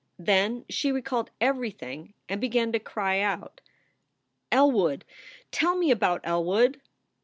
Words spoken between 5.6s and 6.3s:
me about